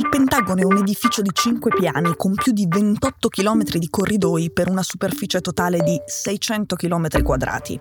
Il 0.00 0.08
Pentagono 0.08 0.62
è 0.62 0.64
un 0.64 0.78
edificio 0.78 1.20
di 1.20 1.28
5 1.30 1.72
piani 1.78 2.14
con 2.16 2.32
più 2.32 2.52
di 2.52 2.66
28 2.66 3.28
km 3.28 3.64
di 3.64 3.90
corridoi 3.90 4.50
per 4.50 4.70
una 4.70 4.82
superficie 4.82 5.42
totale 5.42 5.80
di 5.80 6.00
600 6.02 6.74
km 6.74 7.22
quadrati. 7.22 7.78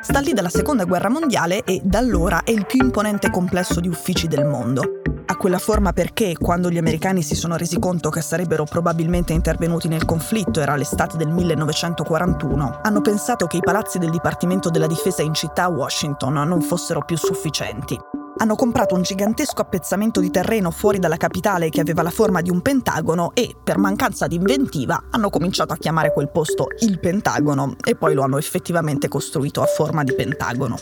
Sta 0.00 0.20
lì 0.20 0.32
dalla 0.32 0.48
Seconda 0.48 0.86
Guerra 0.86 1.10
Mondiale 1.10 1.62
e 1.64 1.82
da 1.84 1.98
allora 1.98 2.42
è 2.42 2.52
il 2.52 2.64
più 2.64 2.82
imponente 2.82 3.28
complesso 3.28 3.80
di 3.80 3.88
uffici 3.88 4.28
del 4.28 4.46
mondo. 4.46 5.02
Ha 5.26 5.36
quella 5.36 5.58
forma 5.58 5.92
perché, 5.92 6.38
quando 6.38 6.70
gli 6.70 6.78
americani 6.78 7.22
si 7.22 7.34
sono 7.34 7.58
resi 7.58 7.78
conto 7.78 8.08
che 8.08 8.22
sarebbero 8.22 8.64
probabilmente 8.64 9.34
intervenuti 9.34 9.88
nel 9.88 10.06
conflitto, 10.06 10.62
era 10.62 10.74
l'estate 10.74 11.18
del 11.18 11.28
1941, 11.28 12.80
hanno 12.82 13.02
pensato 13.02 13.46
che 13.46 13.58
i 13.58 13.62
palazzi 13.62 13.98
del 13.98 14.08
Dipartimento 14.08 14.70
della 14.70 14.86
Difesa 14.86 15.20
in 15.20 15.34
città 15.34 15.68
Washington 15.68 16.32
non 16.32 16.62
fossero 16.62 17.04
più 17.04 17.18
sufficienti 17.18 18.15
hanno 18.38 18.54
comprato 18.54 18.94
un 18.94 19.02
gigantesco 19.02 19.62
appezzamento 19.62 20.20
di 20.20 20.30
terreno 20.30 20.70
fuori 20.70 20.98
dalla 20.98 21.16
capitale 21.16 21.70
che 21.70 21.80
aveva 21.80 22.02
la 22.02 22.10
forma 22.10 22.40
di 22.42 22.50
un 22.50 22.60
pentagono 22.60 23.32
e, 23.34 23.54
per 23.62 23.78
mancanza 23.78 24.26
di 24.26 24.36
inventiva, 24.36 25.04
hanno 25.10 25.30
cominciato 25.30 25.72
a 25.72 25.76
chiamare 25.76 26.12
quel 26.12 26.30
posto 26.30 26.68
il 26.80 26.98
Pentagono 26.98 27.76
e 27.82 27.94
poi 27.96 28.14
lo 28.14 28.22
hanno 28.22 28.38
effettivamente 28.38 29.08
costruito 29.08 29.62
a 29.62 29.66
forma 29.66 30.04
di 30.04 30.14
pentagono. 30.14 30.76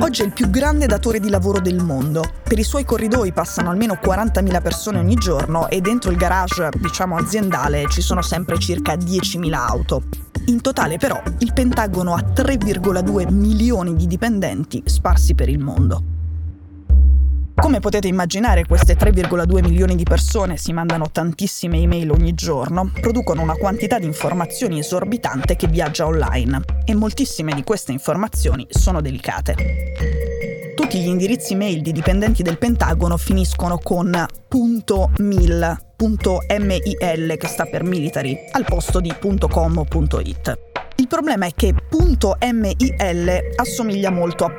Oggi 0.00 0.22
è 0.22 0.24
il 0.24 0.32
più 0.32 0.50
grande 0.50 0.86
datore 0.86 1.20
di 1.20 1.28
lavoro 1.28 1.60
del 1.60 1.82
mondo. 1.82 2.24
Per 2.42 2.58
i 2.58 2.64
suoi 2.64 2.84
corridoi 2.84 3.32
passano 3.32 3.70
almeno 3.70 3.98
40.000 4.02 4.60
persone 4.60 4.98
ogni 4.98 5.14
giorno 5.14 5.68
e 5.68 5.80
dentro 5.80 6.10
il 6.10 6.16
garage, 6.16 6.70
diciamo 6.76 7.16
aziendale, 7.16 7.88
ci 7.88 8.00
sono 8.00 8.20
sempre 8.20 8.58
circa 8.58 8.94
10.000 8.94 9.52
auto. 9.52 10.02
In 10.46 10.60
totale 10.60 10.96
però 10.96 11.22
il 11.38 11.52
Pentagono 11.52 12.14
ha 12.14 12.20
3,2 12.20 13.32
milioni 13.32 13.94
di 13.94 14.08
dipendenti 14.08 14.82
sparsi 14.84 15.34
per 15.34 15.48
il 15.48 15.60
mondo. 15.60 16.11
Come 17.62 17.78
potete 17.78 18.08
immaginare, 18.08 18.66
queste 18.66 18.96
3,2 18.96 19.62
milioni 19.62 19.94
di 19.94 20.02
persone 20.02 20.56
si 20.56 20.72
mandano 20.72 21.12
tantissime 21.12 21.78
email 21.78 22.10
ogni 22.10 22.34
giorno, 22.34 22.90
producono 23.00 23.40
una 23.40 23.54
quantità 23.54 24.00
di 24.00 24.04
informazioni 24.04 24.80
esorbitante 24.80 25.54
che 25.54 25.68
viaggia 25.68 26.04
online 26.04 26.60
e 26.84 26.92
moltissime 26.96 27.54
di 27.54 27.62
queste 27.62 27.92
informazioni 27.92 28.66
sono 28.68 29.00
delicate. 29.00 29.54
Tutti 30.74 30.98
gli 30.98 31.06
indirizzi 31.06 31.54
mail 31.54 31.82
di 31.82 31.92
dipendenti 31.92 32.42
del 32.42 32.58
Pentagono 32.58 33.16
finiscono 33.16 33.78
con 33.78 34.10
.mil, 35.18 35.78
.mil 35.98 37.36
che 37.38 37.46
sta 37.46 37.64
per 37.66 37.84
military, 37.84 38.36
al 38.50 38.64
posto 38.64 38.98
di 38.98 39.14
.com.it. 39.18 40.71
Il 40.96 41.08
problema 41.08 41.46
è 41.46 41.52
che 41.54 41.74
.mil 42.52 43.40
assomiglia 43.56 44.10
molto 44.10 44.44
a 44.44 44.58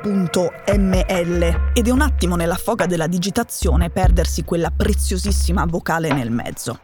.ml 0.76 1.70
ed 1.72 1.86
è 1.86 1.90
un 1.90 2.00
attimo 2.00 2.36
nella 2.36 2.56
foga 2.56 2.86
della 2.86 3.06
digitazione 3.06 3.90
perdersi 3.90 4.44
quella 4.44 4.70
preziosissima 4.70 5.64
vocale 5.64 6.12
nel 6.12 6.30
mezzo. 6.30 6.78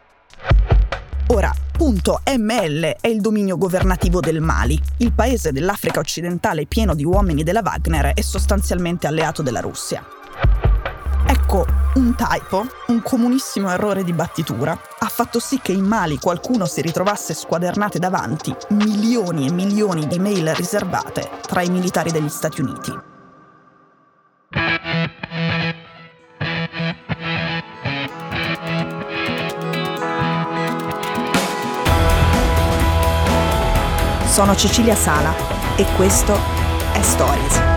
Ora, 1.28 1.52
.ml 1.78 2.96
è 3.00 3.08
il 3.08 3.20
dominio 3.20 3.56
governativo 3.56 4.20
del 4.20 4.40
Mali, 4.40 4.80
il 4.98 5.12
paese 5.12 5.52
dell'Africa 5.52 6.00
occidentale 6.00 6.66
pieno 6.66 6.94
di 6.94 7.04
uomini 7.04 7.42
della 7.42 7.62
Wagner 7.64 8.12
e 8.14 8.22
sostanzialmente 8.22 9.06
alleato 9.06 9.42
della 9.42 9.60
Russia. 9.60 10.04
Ecco, 11.52 11.66
un 11.94 12.14
typo, 12.14 12.64
un 12.86 13.02
comunissimo 13.02 13.72
errore 13.72 14.04
di 14.04 14.12
battitura, 14.12 14.70
ha 14.70 15.08
fatto 15.08 15.40
sì 15.40 15.58
che 15.60 15.72
in 15.72 15.84
Mali 15.84 16.16
qualcuno 16.20 16.64
si 16.64 16.80
ritrovasse 16.80 17.34
squadernate 17.34 17.98
davanti 17.98 18.54
milioni 18.68 19.48
e 19.48 19.50
milioni 19.50 20.06
di 20.06 20.20
mail 20.20 20.54
riservate 20.54 21.28
tra 21.40 21.62
i 21.62 21.68
militari 21.68 22.12
degli 22.12 22.28
Stati 22.28 22.60
Uniti. 22.60 22.96
Sono 34.26 34.54
Cecilia 34.54 34.94
Sala 34.94 35.34
e 35.74 35.84
questo 35.96 36.32
è 36.92 37.02
Stories. 37.02 37.69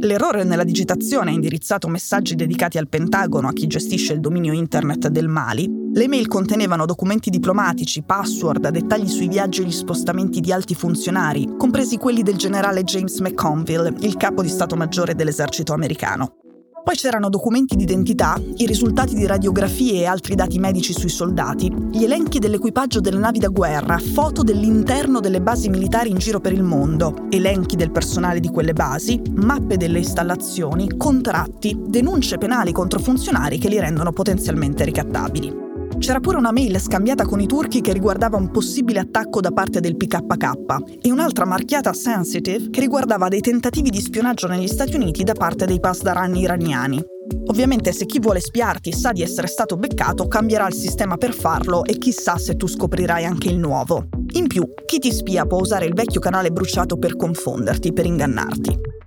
L'errore 0.00 0.42
nella 0.42 0.64
digitazione 0.64 1.30
ha 1.30 1.32
indirizzato 1.34 1.86
messaggi 1.86 2.34
dedicati 2.34 2.76
al 2.76 2.88
Pentagono 2.88 3.46
a 3.46 3.52
chi 3.52 3.68
gestisce 3.68 4.14
il 4.14 4.20
dominio 4.20 4.52
internet 4.52 5.06
del 5.08 5.28
Mali. 5.28 5.70
Le 5.92 6.08
mail 6.08 6.26
contenevano 6.26 6.86
documenti 6.86 7.30
diplomatici, 7.30 8.02
password, 8.02 8.68
dettagli 8.70 9.06
sui 9.06 9.28
viaggi 9.28 9.62
e 9.62 9.66
gli 9.66 9.72
spostamenti 9.72 10.40
di 10.40 10.50
alti 10.50 10.74
funzionari, 10.74 11.54
compresi 11.56 11.98
quelli 11.98 12.22
del 12.22 12.36
generale 12.36 12.82
James 12.82 13.20
McConville, 13.20 13.94
il 14.00 14.16
capo 14.16 14.42
di 14.42 14.48
Stato 14.48 14.74
Maggiore 14.74 15.14
dell'esercito 15.14 15.72
americano. 15.72 16.47
Poi 16.88 16.96
c'erano 16.96 17.28
documenti 17.28 17.76
di 17.76 17.82
identità, 17.82 18.40
i 18.56 18.64
risultati 18.64 19.14
di 19.14 19.26
radiografie 19.26 20.00
e 20.00 20.06
altri 20.06 20.34
dati 20.34 20.58
medici 20.58 20.94
sui 20.94 21.10
soldati, 21.10 21.70
gli 21.92 22.02
elenchi 22.02 22.38
dell'equipaggio 22.38 23.00
delle 23.00 23.18
navi 23.18 23.38
da 23.38 23.48
guerra, 23.48 23.98
foto 23.98 24.42
dell'interno 24.42 25.20
delle 25.20 25.42
basi 25.42 25.68
militari 25.68 26.08
in 26.08 26.16
giro 26.16 26.40
per 26.40 26.54
il 26.54 26.62
mondo, 26.62 27.26
elenchi 27.28 27.76
del 27.76 27.90
personale 27.90 28.40
di 28.40 28.48
quelle 28.48 28.72
basi, 28.72 29.20
mappe 29.32 29.76
delle 29.76 29.98
installazioni, 29.98 30.96
contratti, 30.96 31.76
denunce 31.78 32.38
penali 32.38 32.72
contro 32.72 33.00
funzionari 33.00 33.58
che 33.58 33.68
li 33.68 33.78
rendono 33.78 34.10
potenzialmente 34.10 34.84
ricattabili. 34.84 35.67
C'era 35.98 36.20
pure 36.20 36.36
una 36.36 36.52
mail 36.52 36.78
scambiata 36.80 37.24
con 37.24 37.40
i 37.40 37.46
turchi 37.46 37.80
che 37.80 37.92
riguardava 37.92 38.36
un 38.36 38.50
possibile 38.50 39.00
attacco 39.00 39.40
da 39.40 39.50
parte 39.50 39.80
del 39.80 39.96
PKK 39.96 41.02
e 41.02 41.10
un'altra 41.10 41.44
marchiata 41.44 41.92
sensitive 41.92 42.70
che 42.70 42.80
riguardava 42.80 43.28
dei 43.28 43.40
tentativi 43.40 43.90
di 43.90 44.00
spionaggio 44.00 44.46
negli 44.46 44.68
Stati 44.68 44.94
Uniti 44.94 45.24
da 45.24 45.34
parte 45.34 45.66
dei 45.66 45.80
pasdaran 45.80 46.36
iraniani. 46.36 47.02
Ovviamente 47.46 47.92
se 47.92 48.06
chi 48.06 48.20
vuole 48.20 48.40
spiarti 48.40 48.92
sa 48.92 49.10
di 49.12 49.22
essere 49.22 49.48
stato 49.48 49.76
beccato, 49.76 50.28
cambierà 50.28 50.68
il 50.68 50.74
sistema 50.74 51.16
per 51.16 51.34
farlo 51.34 51.84
e 51.84 51.98
chissà 51.98 52.38
se 52.38 52.54
tu 52.54 52.66
scoprirai 52.66 53.24
anche 53.24 53.48
il 53.48 53.58
nuovo. 53.58 54.08
In 54.34 54.46
più, 54.46 54.66
chi 54.86 54.98
ti 54.98 55.12
spia 55.12 55.46
può 55.46 55.58
usare 55.58 55.84
il 55.84 55.94
vecchio 55.94 56.20
canale 56.20 56.50
bruciato 56.50 56.96
per 56.96 57.16
confonderti, 57.16 57.92
per 57.92 58.06
ingannarti. 58.06 58.97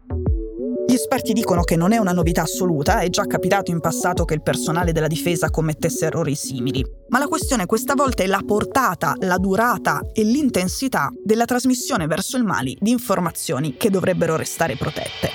Esperti 1.01 1.33
dicono 1.33 1.63
che 1.63 1.75
non 1.75 1.93
è 1.93 1.97
una 1.97 2.11
novità 2.11 2.43
assoluta, 2.43 2.99
è 2.99 3.09
già 3.09 3.25
capitato 3.25 3.71
in 3.71 3.79
passato 3.79 4.23
che 4.23 4.35
il 4.35 4.43
personale 4.43 4.91
della 4.91 5.07
difesa 5.07 5.49
commettesse 5.49 6.05
errori 6.05 6.35
simili. 6.35 6.85
Ma 7.09 7.17
la 7.17 7.27
questione 7.27 7.65
questa 7.65 7.95
volta 7.95 8.21
è 8.21 8.27
la 8.27 8.43
portata, 8.45 9.15
la 9.21 9.37
durata 9.37 10.05
e 10.13 10.23
l'intensità 10.23 11.09
della 11.23 11.45
trasmissione 11.45 12.05
verso 12.05 12.37
il 12.37 12.43
Mali 12.43 12.77
di 12.79 12.91
informazioni 12.91 13.77
che 13.77 13.89
dovrebbero 13.89 14.35
restare 14.35 14.75
protette. 14.77 15.29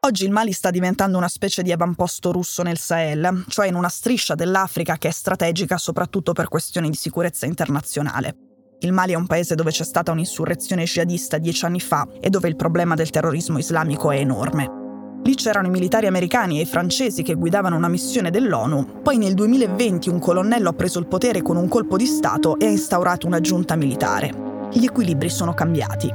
Oggi 0.00 0.24
il 0.24 0.30
Mali 0.30 0.52
sta 0.52 0.70
diventando 0.70 1.18
una 1.18 1.28
specie 1.28 1.62
di 1.62 1.70
avamposto 1.70 2.32
russo 2.32 2.62
nel 2.62 2.78
Sahel, 2.78 3.44
cioè 3.46 3.66
in 3.66 3.74
una 3.74 3.90
striscia 3.90 4.34
dell'Africa 4.34 4.96
che 4.96 5.08
è 5.08 5.12
strategica 5.12 5.76
soprattutto 5.76 6.32
per 6.32 6.48
questioni 6.48 6.88
di 6.88 6.96
sicurezza 6.96 7.44
internazionale. 7.44 8.47
Il 8.80 8.92
Mali 8.92 9.12
è 9.12 9.16
un 9.16 9.26
paese 9.26 9.56
dove 9.56 9.72
c'è 9.72 9.82
stata 9.82 10.12
un'insurrezione 10.12 10.84
jihadista 10.84 11.38
dieci 11.38 11.64
anni 11.64 11.80
fa 11.80 12.06
e 12.20 12.30
dove 12.30 12.48
il 12.48 12.54
problema 12.54 12.94
del 12.94 13.10
terrorismo 13.10 13.58
islamico 13.58 14.12
è 14.12 14.18
enorme. 14.18 15.20
Lì 15.24 15.34
c'erano 15.34 15.66
i 15.66 15.70
militari 15.70 16.06
americani 16.06 16.58
e 16.58 16.62
i 16.62 16.66
francesi 16.66 17.24
che 17.24 17.34
guidavano 17.34 17.74
una 17.74 17.88
missione 17.88 18.30
dell'ONU, 18.30 19.00
poi 19.02 19.18
nel 19.18 19.34
2020 19.34 20.08
un 20.10 20.20
colonnello 20.20 20.68
ha 20.68 20.74
preso 20.74 21.00
il 21.00 21.08
potere 21.08 21.42
con 21.42 21.56
un 21.56 21.66
colpo 21.66 21.96
di 21.96 22.06
Stato 22.06 22.56
e 22.56 22.66
ha 22.66 22.70
instaurato 22.70 23.26
una 23.26 23.40
giunta 23.40 23.74
militare. 23.74 24.32
Gli 24.72 24.84
equilibri 24.84 25.28
sono 25.28 25.54
cambiati. 25.54 26.10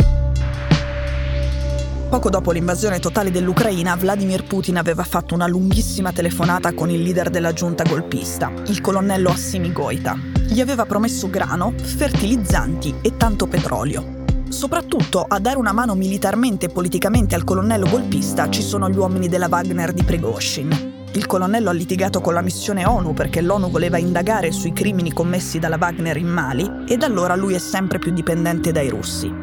Poco 2.10 2.30
dopo 2.30 2.52
l'invasione 2.52 3.00
totale 3.00 3.30
dell'Ucraina, 3.30 3.96
Vladimir 3.96 4.46
Putin 4.46 4.78
aveva 4.78 5.04
fatto 5.04 5.34
una 5.34 5.48
lunghissima 5.48 6.14
telefonata 6.14 6.74
con 6.74 6.90
il 6.90 7.02
leader 7.02 7.30
della 7.30 7.52
giunta 7.52 7.84
golpista, 7.84 8.54
il 8.68 8.80
colonnello 8.80 9.32
Assimi 9.32 9.72
Goita, 9.74 10.16
gli 10.54 10.62
aveva 10.62 10.86
promesso 10.86 11.32
grano, 11.32 11.74
fertilizzanti 11.76 12.96
e 13.02 13.18
tanto 13.18 13.48
petrolio. 13.48 14.22
Soprattutto 14.50 15.26
a 15.28 15.40
dare 15.40 15.58
una 15.58 15.72
mano 15.72 15.96
militarmente 15.96 16.68
e 16.68 16.70
politicamente 16.70 17.34
al 17.34 17.44
colonnello 17.44 17.90
golpista 17.90 18.48
ci 18.52 18.62
sono 18.62 18.88
gli 18.88 18.98
uomini 18.98 19.28
della 19.28 19.48
Wagner 19.50 19.92
di 19.92 20.04
Prigozhin. 20.04 20.92
Il 21.14 21.26
colonnello 21.26 21.72
ha 21.72 21.74
litigato 21.74 22.22
con 22.22 22.36
la 22.36 22.42
missione 22.42 22.86
ONU 22.86 23.14
perché 23.14 23.42
l'ONU 23.42 23.72
voleva 23.72 23.98
indagare 23.98 24.52
sui 24.52 24.74
crimini 24.74 25.12
commessi 25.12 25.58
dalla 25.58 25.78
Wagner 25.80 26.18
in 26.18 26.28
Mali 26.28 26.70
e 26.88 26.98
da 26.98 27.08
allora 27.08 27.36
lui 27.36 27.56
è 27.56 27.60
sempre 27.60 27.98
più 27.98 28.12
dipendente 28.12 28.72
dai 28.72 28.90
russi. 28.90 29.34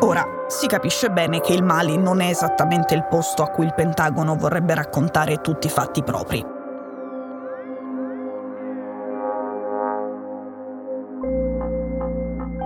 Ora, 0.00 0.26
si 0.48 0.66
capisce 0.66 1.08
bene 1.10 1.40
che 1.40 1.52
il 1.52 1.62
Mali 1.62 1.96
non 1.96 2.20
è 2.20 2.26
esattamente 2.26 2.94
il 2.94 3.06
posto 3.08 3.44
a 3.44 3.48
cui 3.48 3.64
il 3.64 3.74
Pentagono 3.74 4.34
vorrebbe 4.34 4.74
raccontare 4.74 5.40
tutti 5.40 5.68
i 5.68 5.70
fatti 5.70 6.02
propri. 6.02 6.61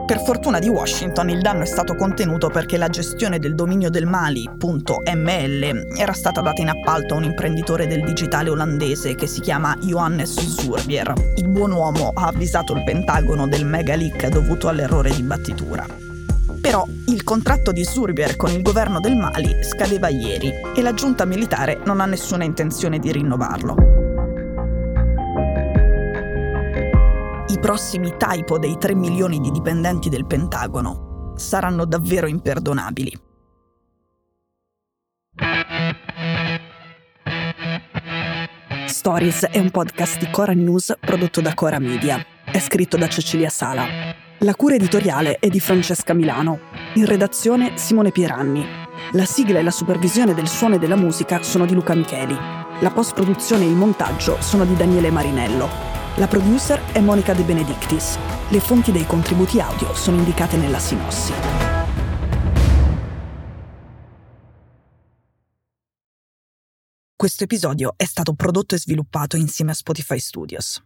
Per 0.07 0.23
fortuna 0.23 0.61
di 0.61 0.69
Washington 0.69 1.31
il 1.31 1.41
danno 1.41 1.65
è 1.65 1.67
stato 1.67 1.97
contenuto 1.97 2.49
perché 2.49 2.77
la 2.77 2.89
gestione 2.89 3.41
del 3.41 3.57
dominio 3.57 3.91
del 3.91 4.07
Mali.ml 4.07 5.89
era 5.99 6.13
stata 6.13 6.41
data 6.41 6.63
in 6.63 6.69
appalto 6.69 7.15
a 7.15 7.17
un 7.17 7.25
imprenditore 7.25 7.89
del 7.89 8.05
digitale 8.05 8.51
olandese 8.51 9.17
che 9.17 9.27
si 9.27 9.41
chiama 9.41 9.77
Johannes 9.81 10.39
Zurbier. 10.39 11.13
Il 11.39 11.49
buon 11.49 11.73
uomo 11.73 12.13
ha 12.15 12.29
avvisato 12.29 12.73
il 12.73 12.85
Pentagono 12.85 13.49
del 13.49 13.67
mega 13.67 13.97
leak 13.97 14.29
dovuto 14.29 14.69
all'errore 14.69 15.11
di 15.11 15.23
battitura. 15.23 15.85
Però 16.61 16.87
il 17.09 17.25
contratto 17.25 17.73
di 17.73 17.83
Zurbier 17.83 18.37
con 18.37 18.53
il 18.53 18.63
governo 18.63 19.01
del 19.01 19.17
Mali 19.17 19.65
scadeva 19.65 20.07
ieri 20.07 20.53
e 20.77 20.83
la 20.83 20.95
giunta 20.95 21.25
militare 21.25 21.81
non 21.85 22.01
ha 22.01 22.07
nessuna 22.07 22.45
intenzione 22.45 23.01
di 23.01 23.11
rinnovarlo. 23.11 23.96
Prossimi 27.67 28.15
typo 28.17 28.61
dei 28.61 28.79
3 28.79 28.95
milioni 28.95 29.41
di 29.41 29.51
dipendenti 29.51 30.09
del 30.09 30.25
Pentagono 30.25 31.33
saranno 31.35 31.85
davvero 31.85 32.29
imperdonabili. 32.29 33.19
Stories 38.87 39.47
è 39.47 39.59
un 39.59 39.73
podcast 39.73 40.21
di 40.21 40.31
Cora 40.31 40.53
News 40.53 40.95
prodotto 41.01 41.41
da 41.41 41.55
Cora 41.55 41.81
Media. 41.81 42.25
È 42.45 42.61
scritto 42.61 42.97
da 42.97 43.09
Cecilia 43.09 43.51
Sala. 43.51 43.85
La 44.39 44.55
cura 44.55 44.77
editoriale 44.77 45.41
è 45.41 45.49
di 45.49 45.59
Francesca 45.59 46.15
Milano. 46.15 46.61
In 46.95 47.07
redazione 47.07 47.73
Simone 47.79 48.13
Pieranni. 48.13 48.65
La 49.11 49.25
sigla 49.25 49.59
e 49.59 49.65
la 49.65 49.73
supervisione 49.73 50.35
del 50.35 50.47
suono 50.47 50.77
e 50.77 50.79
della 50.79 50.95
musica 50.95 51.43
sono 51.43 51.67
di 51.67 51.75
Luca 51.75 51.97
Micheli. 51.97 52.39
La 52.79 52.93
post-produzione 52.93 53.65
e 53.65 53.69
il 53.69 53.75
montaggio 53.75 54.41
sono 54.41 54.65
di 54.65 54.77
Daniele 54.77 55.11
Marinello. 55.11 55.86
La 56.19 56.29
producer 56.29 56.81
è 56.93 57.01
Monica 57.01 57.35
De 57.35 57.43
Benedictis. 57.43 58.17
Le 58.49 58.59
fonti 58.59 58.91
dei 58.91 59.05
contributi 59.05 59.61
audio 59.61 59.95
sono 59.95 60.17
indicate 60.17 60.57
nella 60.57 60.79
sinossi. 60.79 61.31
Questo 67.15 67.45
episodio 67.45 67.93
è 67.97 68.07
stato 68.07 68.33
prodotto 68.33 68.75
e 68.75 68.79
sviluppato 68.79 69.37
insieme 69.37 69.73
a 69.73 69.75
Spotify 69.75 70.19
Studios. 70.19 70.86